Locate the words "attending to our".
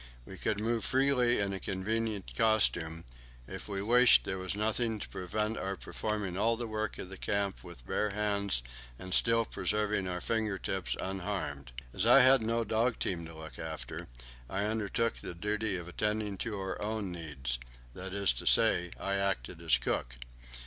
15.87-16.81